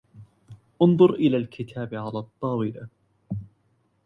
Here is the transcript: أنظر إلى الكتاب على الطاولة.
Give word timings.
أنظر 0.81 1.13
إلى 1.13 1.37
الكتاب 1.37 1.93
على 1.95 2.19
الطاولة. 2.19 2.87